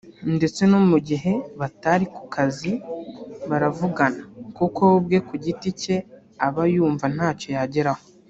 ndetse 0.35 0.61
no 0.71 0.79
mu 0.89 0.97
gihe 1.07 1.31
batari 1.59 2.05
ku 2.15 2.23
kazi 2.33 2.71
baravugana 3.49 4.21
kuko 4.57 4.79
we 4.89 4.93
ubwe 4.99 5.17
ku 5.27 5.33
giti 5.43 5.69
cye 5.81 5.95
aba 6.47 6.63
yumva 6.73 7.05
ntacyo 7.15 7.49
yageraho 7.57 8.01